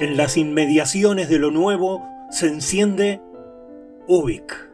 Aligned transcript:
En 0.00 0.16
las 0.16 0.38
inmediaciones 0.38 1.28
de 1.28 1.38
lo 1.38 1.50
nuevo 1.50 2.08
se 2.30 2.46
enciende 2.46 3.20
Ubik. 4.08 4.70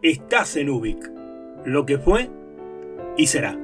Estás 0.00 0.56
en 0.56 0.70
Ubik, 0.70 1.12
lo 1.66 1.84
que 1.84 1.98
fue 1.98 2.30
y 3.18 3.26
será. 3.26 3.58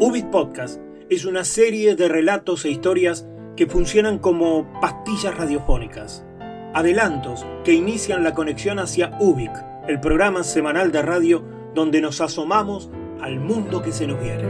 Ubik 0.00 0.30
Podcast 0.30 0.80
es 1.10 1.26
una 1.26 1.44
serie 1.44 1.94
de 1.94 2.08
relatos 2.08 2.64
e 2.64 2.70
historias 2.70 3.28
que 3.54 3.66
funcionan 3.66 4.18
como 4.18 4.66
pastillas 4.80 5.36
radiofónicas, 5.36 6.24
adelantos 6.72 7.44
que 7.64 7.74
inician 7.74 8.24
la 8.24 8.32
conexión 8.32 8.78
hacia 8.78 9.14
Ubik, 9.20 9.52
el 9.88 10.00
programa 10.00 10.42
semanal 10.42 10.90
de 10.90 11.02
radio 11.02 11.44
donde 11.74 12.00
nos 12.00 12.22
asomamos 12.22 12.90
al 13.28 13.40
mundo 13.40 13.82
que 13.82 13.92
se 13.92 14.06
nos 14.06 14.18
viene. 14.22 14.44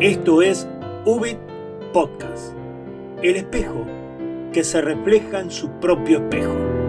Esto 0.00 0.40
es 0.40 0.66
Ubit 1.04 1.36
Podcast, 1.92 2.54
el 3.22 3.36
espejo 3.36 3.86
que 4.50 4.64
se 4.64 4.80
refleja 4.80 5.40
en 5.40 5.50
su 5.50 5.68
propio 5.72 6.20
espejo. 6.20 6.81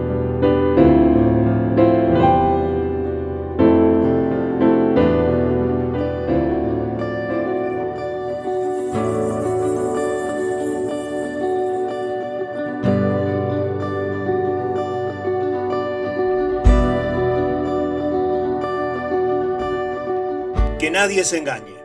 Que 20.84 20.90
nadie 20.90 21.24
se 21.24 21.38
engañe. 21.38 21.76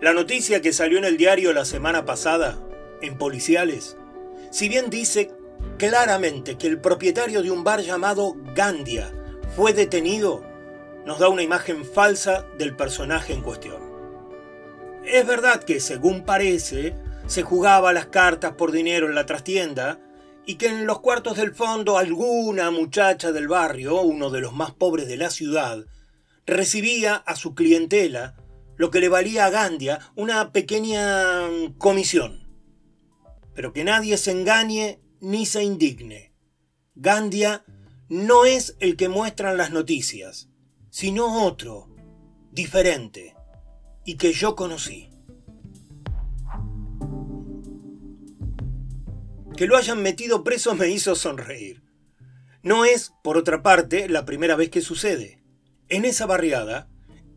La 0.00 0.12
noticia 0.12 0.60
que 0.60 0.72
salió 0.72 0.98
en 0.98 1.04
el 1.04 1.16
diario 1.16 1.52
la 1.52 1.64
semana 1.64 2.04
pasada, 2.04 2.58
en 3.02 3.16
Policiales, 3.16 3.96
si 4.50 4.68
bien 4.68 4.90
dice 4.90 5.30
claramente 5.78 6.58
que 6.58 6.66
el 6.66 6.80
propietario 6.80 7.40
de 7.40 7.52
un 7.52 7.62
bar 7.62 7.82
llamado 7.82 8.34
Gandia 8.52 9.12
fue 9.54 9.74
detenido, 9.74 10.42
nos 11.06 11.20
da 11.20 11.28
una 11.28 11.44
imagen 11.44 11.84
falsa 11.84 12.44
del 12.58 12.74
personaje 12.74 13.32
en 13.32 13.42
cuestión. 13.42 13.80
Es 15.04 15.24
verdad 15.24 15.62
que, 15.62 15.78
según 15.78 16.24
parece, 16.24 16.96
se 17.28 17.42
jugaba 17.44 17.92
las 17.92 18.06
cartas 18.06 18.54
por 18.54 18.72
dinero 18.72 19.06
en 19.06 19.14
la 19.14 19.26
trastienda 19.26 20.00
y 20.46 20.56
que 20.56 20.66
en 20.66 20.84
los 20.84 20.98
cuartos 20.98 21.36
del 21.36 21.54
fondo 21.54 21.96
alguna 21.96 22.72
muchacha 22.72 23.30
del 23.30 23.46
barrio, 23.46 24.00
uno 24.00 24.30
de 24.30 24.40
los 24.40 24.52
más 24.52 24.72
pobres 24.72 25.06
de 25.06 25.16
la 25.16 25.30
ciudad, 25.30 25.84
recibía 26.46 27.14
a 27.14 27.36
su 27.36 27.54
clientela 27.54 28.36
lo 28.76 28.90
que 28.90 29.00
le 29.00 29.08
valía 29.08 29.44
a 29.44 29.50
Gandia 29.50 30.00
una 30.16 30.52
pequeña 30.52 31.48
comisión. 31.78 32.48
Pero 33.54 33.72
que 33.72 33.84
nadie 33.84 34.16
se 34.16 34.30
engañe 34.30 35.00
ni 35.20 35.44
se 35.44 35.62
indigne. 35.62 36.32
Gandia 36.94 37.64
no 38.08 38.44
es 38.44 38.76
el 38.80 38.96
que 38.96 39.08
muestran 39.08 39.56
las 39.56 39.70
noticias, 39.70 40.48
sino 40.88 41.44
otro, 41.44 41.94
diferente, 42.52 43.36
y 44.04 44.16
que 44.16 44.32
yo 44.32 44.56
conocí. 44.56 45.10
Que 49.56 49.66
lo 49.66 49.76
hayan 49.76 50.02
metido 50.02 50.42
preso 50.42 50.74
me 50.74 50.88
hizo 50.88 51.14
sonreír. 51.14 51.82
No 52.62 52.84
es, 52.84 53.12
por 53.22 53.36
otra 53.36 53.62
parte, 53.62 54.08
la 54.08 54.24
primera 54.24 54.56
vez 54.56 54.70
que 54.70 54.80
sucede. 54.80 55.39
En 55.90 56.04
esa 56.04 56.24
barriada, 56.24 56.88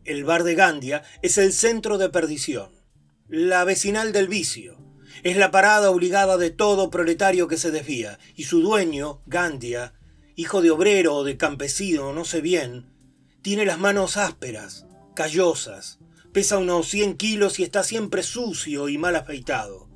el 0.05 0.25
bar 0.25 0.43
de 0.43 0.53
Gandia 0.53 1.01
es 1.23 1.39
el 1.39 1.53
centro 1.53 1.97
de 1.97 2.09
perdición, 2.09 2.69
la 3.27 3.63
vecinal 3.63 4.13
del 4.13 4.27
vicio. 4.27 4.77
Es 5.23 5.37
la 5.37 5.49
parada 5.49 5.89
obligada 5.89 6.37
de 6.37 6.51
todo 6.51 6.91
proletario 6.91 7.47
que 7.47 7.57
se 7.57 7.71
desvía, 7.71 8.19
y 8.35 8.43
su 8.43 8.61
dueño, 8.61 9.23
Gandia, 9.25 9.95
hijo 10.35 10.61
de 10.61 10.69
obrero 10.69 11.15
o 11.15 11.23
de 11.23 11.35
campesino, 11.35 12.13
no 12.13 12.25
sé 12.25 12.41
bien, 12.41 12.93
tiene 13.41 13.65
las 13.65 13.79
manos 13.79 14.17
ásperas, 14.17 14.85
callosas, 15.15 15.97
pesa 16.31 16.59
unos 16.59 16.87
100 16.89 17.17
kilos 17.17 17.57
y 17.59 17.63
está 17.63 17.83
siempre 17.83 18.21
sucio 18.21 18.87
y 18.87 18.99
mal 18.99 19.15
afeitado. 19.15 19.89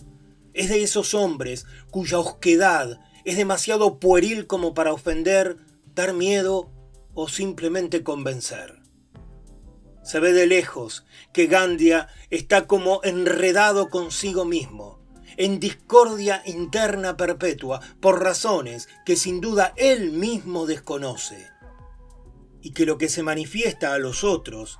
Es 0.55 0.69
de 0.69 0.81
esos 0.81 1.13
hombres 1.13 1.67
cuya 1.91 2.17
osquedad 2.17 2.99
es 3.23 3.37
demasiado 3.37 3.99
pueril 3.99 4.47
como 4.47 4.73
para 4.73 4.93
ofender, 4.93 5.57
dar 5.93 6.13
miedo 6.13 6.71
o 7.19 7.27
simplemente 7.27 8.03
convencer. 8.03 8.79
Se 10.03 10.19
ve 10.19 10.33
de 10.33 10.45
lejos 10.45 11.03
que 11.33 11.47
Gandia 11.47 12.09
está 12.29 12.67
como 12.67 13.01
enredado 13.03 13.89
consigo 13.89 14.45
mismo, 14.45 15.03
en 15.35 15.59
discordia 15.59 16.43
interna 16.45 17.17
perpetua, 17.17 17.81
por 17.99 18.21
razones 18.21 18.87
que 19.03 19.15
sin 19.15 19.41
duda 19.41 19.73
él 19.77 20.11
mismo 20.11 20.67
desconoce, 20.67 21.47
y 22.61 22.73
que 22.73 22.85
lo 22.85 22.99
que 22.99 23.09
se 23.09 23.23
manifiesta 23.23 23.95
a 23.95 23.97
los 23.97 24.23
otros 24.23 24.79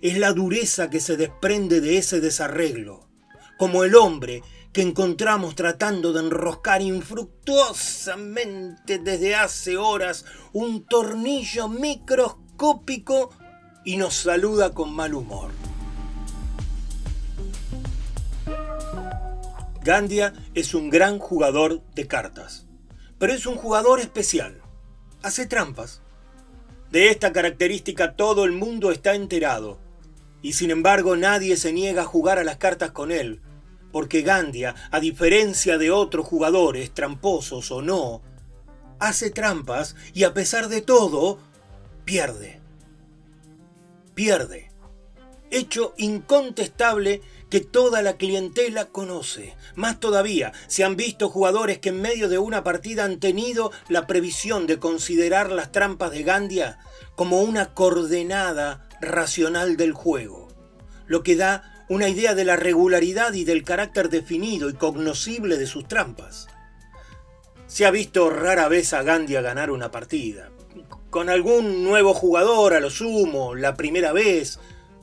es 0.00 0.16
la 0.16 0.32
dureza 0.32 0.88
que 0.88 1.00
se 1.00 1.18
desprende 1.18 1.82
de 1.82 1.98
ese 1.98 2.22
desarreglo, 2.22 3.10
como 3.58 3.84
el 3.84 3.94
hombre 3.96 4.42
que 4.76 4.82
encontramos 4.82 5.54
tratando 5.54 6.12
de 6.12 6.20
enroscar 6.20 6.82
infructuosamente 6.82 8.98
desde 8.98 9.34
hace 9.34 9.78
horas 9.78 10.26
un 10.52 10.84
tornillo 10.84 11.66
microscópico 11.66 13.30
y 13.86 13.96
nos 13.96 14.12
saluda 14.12 14.74
con 14.74 14.94
mal 14.94 15.14
humor. 15.14 15.50
Gandia 19.82 20.34
es 20.52 20.74
un 20.74 20.90
gran 20.90 21.20
jugador 21.20 21.80
de 21.94 22.06
cartas, 22.06 22.66
pero 23.18 23.32
es 23.32 23.46
un 23.46 23.56
jugador 23.56 24.00
especial. 24.00 24.60
Hace 25.22 25.46
trampas. 25.46 26.02
De 26.90 27.08
esta 27.08 27.32
característica 27.32 28.14
todo 28.14 28.44
el 28.44 28.52
mundo 28.52 28.90
está 28.90 29.14
enterado, 29.14 29.78
y 30.42 30.52
sin 30.52 30.70
embargo 30.70 31.16
nadie 31.16 31.56
se 31.56 31.72
niega 31.72 32.02
a 32.02 32.04
jugar 32.04 32.38
a 32.38 32.44
las 32.44 32.58
cartas 32.58 32.90
con 32.90 33.10
él, 33.10 33.40
porque 33.92 34.22
Gandia, 34.22 34.74
a 34.90 35.00
diferencia 35.00 35.78
de 35.78 35.90
otros 35.90 36.26
jugadores, 36.26 36.92
tramposos 36.92 37.70
o 37.70 37.82
no, 37.82 38.22
hace 38.98 39.30
trampas 39.30 39.96
y 40.12 40.24
a 40.24 40.34
pesar 40.34 40.68
de 40.68 40.82
todo, 40.82 41.38
pierde. 42.04 42.60
Pierde. 44.14 44.70
Hecho 45.50 45.94
incontestable 45.96 47.22
que 47.50 47.60
toda 47.60 48.02
la 48.02 48.16
clientela 48.16 48.86
conoce. 48.86 49.54
Más 49.74 50.00
todavía, 50.00 50.52
se 50.66 50.84
han 50.84 50.96
visto 50.96 51.28
jugadores 51.28 51.78
que 51.78 51.90
en 51.90 52.00
medio 52.00 52.28
de 52.28 52.38
una 52.38 52.64
partida 52.64 53.04
han 53.04 53.20
tenido 53.20 53.70
la 53.88 54.06
previsión 54.06 54.66
de 54.66 54.78
considerar 54.78 55.52
las 55.52 55.70
trampas 55.70 56.10
de 56.10 56.22
Gandia 56.24 56.78
como 57.14 57.40
una 57.40 57.72
coordenada 57.74 58.88
racional 59.00 59.76
del 59.76 59.92
juego, 59.92 60.48
lo 61.06 61.22
que 61.22 61.36
da 61.36 61.75
una 61.88 62.08
idea 62.08 62.34
de 62.34 62.44
la 62.44 62.56
regularidad 62.56 63.32
y 63.34 63.44
del 63.44 63.62
carácter 63.62 64.08
definido 64.08 64.68
y 64.68 64.74
cognoscible 64.74 65.56
de 65.56 65.66
sus 65.66 65.86
trampas. 65.86 66.48
Se 67.66 67.86
ha 67.86 67.90
visto 67.90 68.30
rara 68.30 68.68
vez 68.68 68.92
a 68.92 69.02
Gandia 69.02 69.40
ganar 69.40 69.70
una 69.70 69.90
partida, 69.90 70.50
con 71.10 71.28
algún 71.28 71.84
nuevo 71.84 72.12
jugador 72.12 72.74
a 72.74 72.80
lo 72.80 72.90
sumo, 72.90 73.54
la 73.54 73.74
primera 73.74 74.12
vez, 74.12 74.58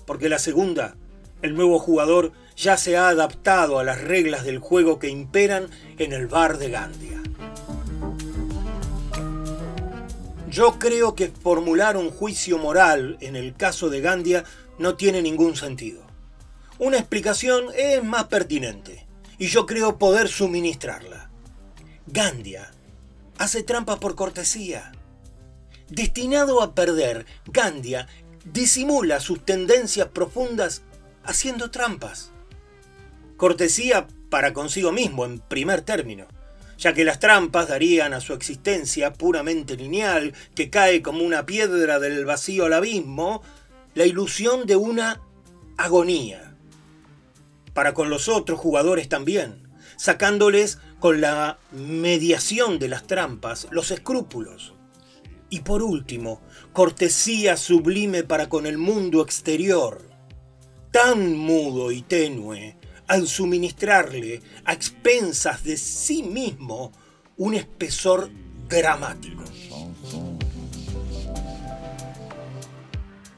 porque 0.06 0.30
la 0.30 0.40
segunda, 0.40 0.96
el 1.42 1.56
nuevo 1.56 1.80
jugador 1.80 2.34
ya 2.56 2.78
se 2.78 2.98
ha 2.98 3.10
adaptado 3.10 3.80
a 3.80 3.84
las 3.84 4.02
reglas 4.02 4.44
del 4.44 4.60
juego 4.60 5.00
que 5.00 5.10
imperan 5.10 5.70
en 5.98 6.14
el 6.14 6.28
bar 6.28 6.58
de 6.58 6.70
Gandia. 6.70 7.22
Yo 10.50 10.78
creo 10.78 11.16
que 11.16 11.30
formular 11.30 11.98
un 11.98 12.12
juicio 12.12 12.60
moral 12.60 13.18
en 13.22 13.36
el 13.36 13.56
caso 13.56 13.90
de 13.90 14.02
Gandia 14.02 14.44
no 14.78 14.96
tiene 14.96 15.22
ningún 15.22 15.56
sentido. 15.56 16.03
Una 16.80 16.98
explicación 16.98 17.66
es 17.78 18.04
más 18.04 18.26
pertinente, 18.26 19.06
y 19.38 19.46
yo 19.46 19.66
creo 19.66 20.00
poder 20.00 20.28
suministrarla. 20.28 21.30
Gandia 22.08 22.72
hace 23.38 23.62
trampas 23.62 24.00
por 24.00 24.16
cortesía. 24.16 24.92
Destinado 25.88 26.64
a 26.64 26.74
perder, 26.74 27.26
Gandia 27.46 28.08
disimula 28.46 29.20
sus 29.20 29.46
tendencias 29.46 30.08
profundas 30.08 30.82
haciendo 31.24 31.70
trampas. 31.70 32.32
Cortesía 33.38 34.08
para 34.30 34.54
consigo 34.54 34.92
mismo, 34.92 35.26
en 35.26 35.40
primer 35.40 35.82
término, 35.82 36.26
ya 36.80 36.94
que 36.94 37.04
las 37.04 37.20
trampas 37.20 37.68
darían 37.68 38.14
a 38.14 38.20
su 38.20 38.34
existencia 38.34 39.14
puramente 39.14 39.78
lineal, 39.78 40.34
que 40.56 40.72
cae 40.72 41.04
como 41.04 41.24
una 41.24 41.46
piedra 41.46 42.00
del 42.00 42.26
vacío 42.26 42.66
al 42.66 42.74
abismo, 42.74 43.44
la 43.94 44.06
ilusión 44.06 44.66
de 44.66 44.76
una 44.76 45.22
agonía 45.78 46.53
para 47.74 47.94
con 47.94 48.10
los 48.10 48.28
otros 48.30 48.60
jugadores 48.60 49.10
también, 49.10 49.68
sacándoles 49.98 50.80
con 51.00 51.22
la 51.22 51.58
mediación 51.72 52.80
de 52.80 52.88
las 52.88 53.06
trampas 53.08 53.68
los 53.72 53.92
escrúpulos. 53.92 54.74
Y 55.50 55.60
por 55.60 55.84
último, 55.84 56.42
cortesía 56.72 57.58
sublime 57.58 58.24
para 58.24 58.50
con 58.50 58.66
el 58.66 58.78
mundo 58.78 59.22
exterior, 59.22 60.02
tan 60.92 61.36
mudo 61.36 61.92
y 61.92 62.02
tenue, 62.02 62.78
al 63.08 63.28
suministrarle 63.28 64.42
a 64.66 64.74
expensas 64.74 65.64
de 65.64 65.78
sí 65.78 66.24
mismo 66.24 66.92
un 67.38 67.54
espesor 67.54 68.30
dramático. 68.68 69.44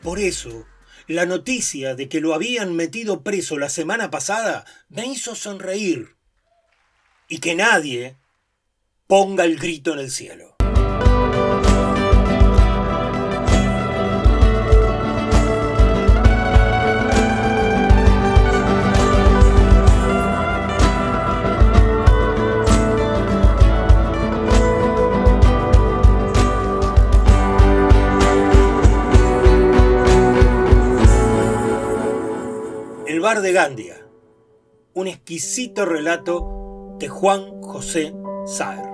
Por 0.01 0.19
eso, 0.19 0.65
la 1.07 1.25
noticia 1.25 1.95
de 1.95 2.09
que 2.09 2.21
lo 2.21 2.33
habían 2.33 2.75
metido 2.75 3.21
preso 3.21 3.57
la 3.57 3.69
semana 3.69 4.09
pasada 4.11 4.65
me 4.89 5.05
hizo 5.05 5.35
sonreír. 5.35 6.15
Y 7.27 7.39
que 7.39 7.55
nadie 7.55 8.17
ponga 9.07 9.43
el 9.45 9.57
grito 9.57 9.93
en 9.93 9.99
el 9.99 10.11
cielo. 10.11 10.54
De 33.41 33.51
Gandia, 33.51 33.97
un 34.93 35.07
exquisito 35.07 35.83
relato 35.83 36.95
de 36.97 37.09
Juan 37.09 37.61
José 37.61 38.15
Saer. 38.45 38.87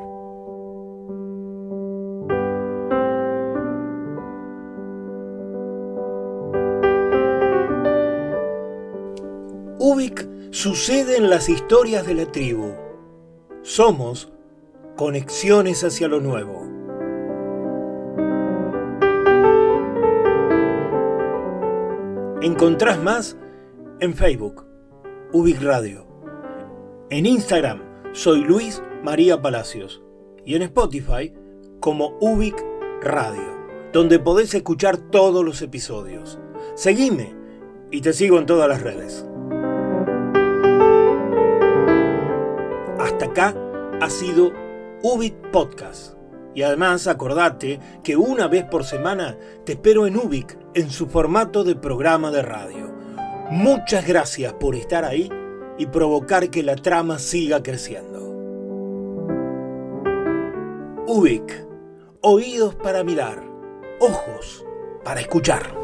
Ubik 9.77 10.27
sucede 10.49 11.17
en 11.17 11.29
las 11.29 11.47
historias 11.47 12.07
de 12.07 12.15
la 12.15 12.25
tribu. 12.25 12.73
Somos 13.61 14.33
conexiones 14.97 15.83
hacia 15.83 16.07
lo 16.07 16.19
nuevo. 16.19 16.63
Encontrás 22.41 22.97
más 22.97 23.37
en 24.01 24.15
Facebook, 24.15 24.65
Ubik 25.31 25.61
Radio. 25.61 26.07
En 27.11 27.27
Instagram, 27.27 27.83
soy 28.13 28.43
Luis 28.43 28.81
María 29.03 29.39
Palacios. 29.43 30.01
Y 30.43 30.55
en 30.55 30.63
Spotify, 30.63 31.31
como 31.79 32.17
Ubik 32.19 32.55
Radio, 33.03 33.43
donde 33.93 34.17
podés 34.17 34.55
escuchar 34.55 34.97
todos 34.97 35.45
los 35.45 35.61
episodios. 35.61 36.39
Seguime 36.73 37.35
y 37.91 38.01
te 38.01 38.11
sigo 38.11 38.39
en 38.39 38.47
todas 38.47 38.67
las 38.67 38.81
redes. 38.81 39.23
Hasta 42.99 43.25
acá 43.25 43.55
ha 44.01 44.09
sido 44.09 44.51
Ubik 45.03 45.35
Podcast. 45.51 46.15
Y 46.55 46.63
además 46.63 47.05
acordate 47.05 47.79
que 48.03 48.17
una 48.17 48.47
vez 48.47 48.65
por 48.65 48.83
semana 48.83 49.37
te 49.63 49.73
espero 49.73 50.07
en 50.07 50.17
Ubik 50.17 50.57
en 50.73 50.89
su 50.89 51.05
formato 51.05 51.63
de 51.63 51.75
programa 51.75 52.31
de 52.31 52.41
radio. 52.41 52.80
Muchas 53.51 54.07
gracias 54.07 54.53
por 54.53 54.75
estar 54.75 55.03
ahí 55.03 55.29
y 55.77 55.85
provocar 55.85 56.49
que 56.49 56.63
la 56.63 56.77
trama 56.77 57.19
siga 57.19 57.61
creciendo. 57.61 58.21
Ubik, 61.05 61.67
oídos 62.21 62.75
para 62.75 63.03
mirar, 63.03 63.43
ojos 63.99 64.65
para 65.03 65.19
escuchar. 65.19 65.80